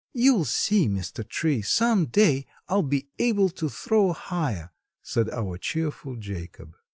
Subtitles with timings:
[0.13, 1.23] "You'll see, Mr.
[1.23, 4.71] Tree, some day, I'll be able to throw higher,"
[5.03, 6.75] said our cheerful Jacob.